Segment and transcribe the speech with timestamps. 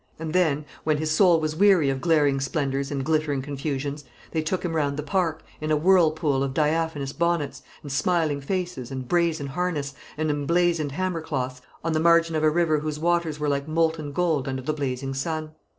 [0.17, 4.65] And then, when his soul was weary of glaring splendours and glittering confusions, they took
[4.65, 9.45] him round the Park, in a whirlpool of diaphanous bonnets, and smiling faces, and brazen
[9.45, 13.67] harness, and emblazoned hammer cloths, on the margin of a river whose waters were like
[13.67, 15.51] molten gold under the blazing sun.